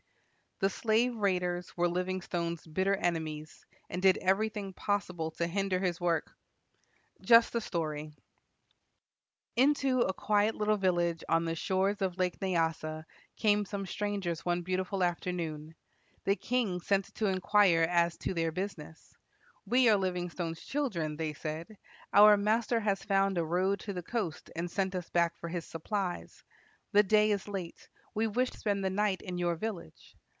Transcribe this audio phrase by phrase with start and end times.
[0.59, 6.37] The slave raiders were Livingstone's bitter enemies, and did everything possible to hinder his work.
[7.19, 8.13] Just a story:
[9.55, 13.05] Into a quiet little village on the shores of Lake Nyassa
[13.37, 15.73] came some strangers one beautiful afternoon.
[16.25, 19.15] The king sent to inquire as to their business.
[19.65, 21.75] "We are Livingstone's children," they said.
[22.13, 25.65] "Our master has found a road to the coast, and sent us back for his
[25.65, 26.43] supplies.
[26.91, 30.15] The day is late; we wish to spend the night in your village."